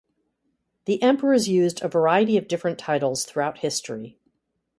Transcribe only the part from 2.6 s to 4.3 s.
titles throughout history.